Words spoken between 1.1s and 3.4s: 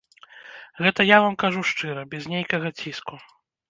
вам кажу шчыра, без нейкага ціску.